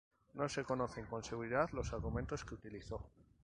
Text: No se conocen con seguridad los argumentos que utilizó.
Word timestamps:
No 0.33 0.49
se 0.49 0.63
conocen 0.63 1.05
con 1.05 1.23
seguridad 1.23 1.69
los 1.73 1.93
argumentos 1.93 2.43
que 2.43 2.55
utilizó. 2.55 3.07